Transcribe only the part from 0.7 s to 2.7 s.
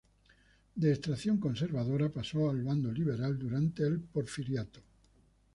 De extracción conservadora, pasó al